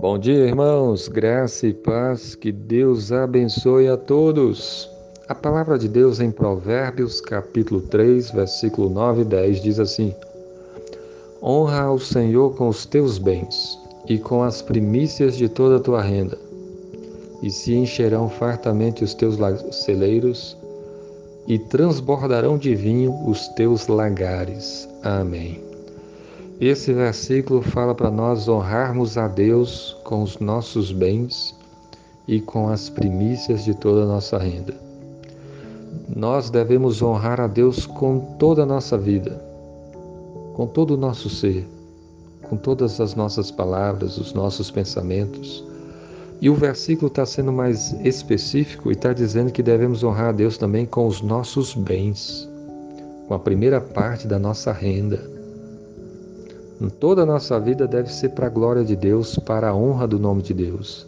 [0.00, 4.88] Bom dia, irmãos, graça e paz, que Deus abençoe a todos.
[5.28, 10.14] A palavra de Deus em Provérbios, capítulo 3, versículo 9 e 10 diz assim:
[11.42, 13.76] Honra ao Senhor com os teus bens
[14.08, 16.38] e com as primícias de toda a tua renda,
[17.42, 19.36] e se encherão fartamente os teus
[19.72, 20.56] celeiros,
[21.48, 24.88] e transbordarão de vinho os teus lagares.
[25.02, 25.67] Amém.
[26.60, 31.54] Esse versículo fala para nós honrarmos a Deus com os nossos bens
[32.26, 34.74] e com as primícias de toda a nossa renda.
[36.08, 39.40] Nós devemos honrar a Deus com toda a nossa vida,
[40.54, 41.64] com todo o nosso ser,
[42.42, 45.64] com todas as nossas palavras, os nossos pensamentos.
[46.40, 50.58] E o versículo está sendo mais específico e está dizendo que devemos honrar a Deus
[50.58, 52.48] também com os nossos bens,
[53.28, 55.37] com a primeira parte da nossa renda
[56.80, 60.06] em toda a nossa vida deve ser para a glória de Deus, para a honra
[60.06, 61.06] do nome de Deus.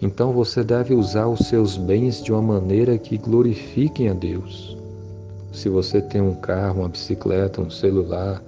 [0.00, 4.76] Então você deve usar os seus bens de uma maneira que glorifiquem a Deus.
[5.52, 8.42] Se você tem um carro, uma bicicleta, um celular,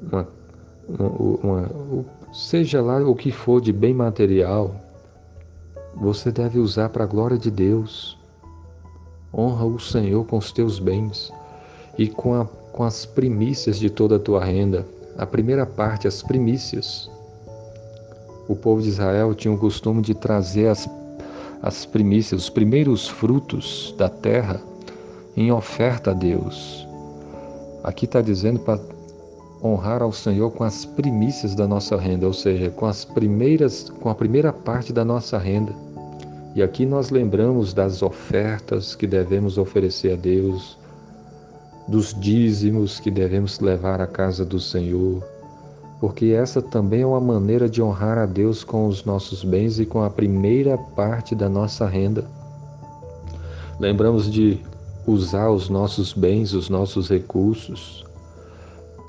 [0.00, 0.28] uma,
[0.88, 1.08] uma,
[1.42, 4.76] uma, seja lá o que for de bem material,
[5.96, 8.16] você deve usar para a glória de Deus.
[9.34, 11.32] Honra o Senhor com os teus bens
[11.98, 16.22] e com, a, com as primícias de toda a tua renda a primeira parte, as
[16.22, 17.10] primícias.
[18.48, 20.88] O povo de Israel tinha o costume de trazer as,
[21.62, 24.60] as primícias, os primeiros frutos da terra,
[25.36, 26.86] em oferta a Deus.
[27.82, 28.80] Aqui está dizendo para
[29.62, 34.08] honrar ao Senhor com as primícias da nossa renda, ou seja, com as primeiras, com
[34.08, 35.72] a primeira parte da nossa renda.
[36.54, 40.76] E aqui nós lembramos das ofertas que devemos oferecer a Deus,
[41.88, 45.22] dos dízimos que devemos levar à casa do Senhor,
[46.00, 49.86] porque essa também é uma maneira de honrar a Deus com os nossos bens e
[49.86, 52.24] com a primeira parte da nossa renda.
[53.78, 54.60] Lembramos de
[55.06, 58.04] usar os nossos bens, os nossos recursos,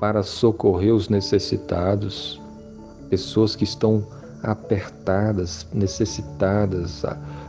[0.00, 2.40] para socorrer os necessitados,
[3.08, 4.04] pessoas que estão
[4.42, 7.04] apertadas, necessitadas,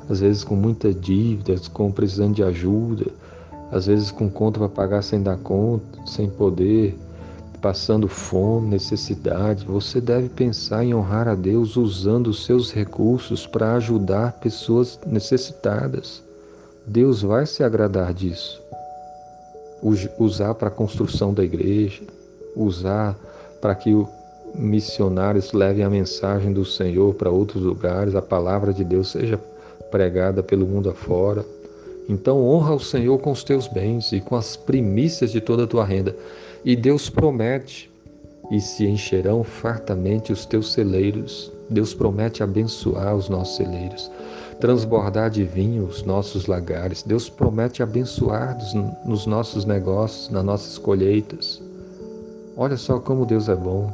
[0.09, 3.11] às vezes com muita dívida, com precisando de ajuda
[3.75, 6.97] às vezes com conta para pagar sem dar conta, sem poder,
[7.62, 13.74] passando fome, necessidade, você deve pensar em honrar a Deus usando os seus recursos para
[13.74, 16.24] ajudar pessoas necessitadas.
[16.88, 18.62] Deus vai se agradar disso.
[20.18, 22.02] Usar para a construção da igreja,
[22.56, 23.13] usar
[23.59, 23.92] para que
[24.53, 29.38] missionários levem a mensagem do Senhor para outros lugares, a palavra de Deus seja
[29.92, 31.44] pregada pelo mundo afora.
[32.07, 35.67] Então honra o Senhor com os teus bens e com as primícias de toda a
[35.67, 36.16] tua renda.
[36.63, 37.91] E Deus promete,
[38.51, 41.51] e se encherão fartamente os teus celeiros.
[41.69, 44.11] Deus promete abençoar os nossos celeiros,
[44.59, 47.01] transbordar de vinho os nossos lagares.
[47.01, 48.57] Deus promete abençoar
[49.05, 51.61] nos nossos negócios, nas nossas colheitas.
[52.55, 53.91] Olha só como Deus é bom.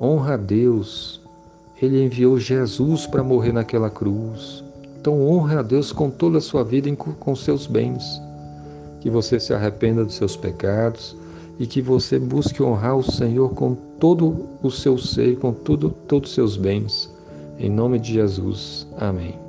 [0.00, 1.20] Honra a Deus.
[1.80, 4.64] Ele enviou Jesus para morrer naquela cruz.
[5.00, 8.20] Então honre a Deus com toda a sua vida e com seus bens.
[9.00, 11.16] Que você se arrependa dos seus pecados
[11.58, 16.30] e que você busque honrar o Senhor com todo o seu ser, com tudo, todos
[16.30, 17.10] os seus bens.
[17.58, 18.86] Em nome de Jesus.
[18.96, 19.47] Amém.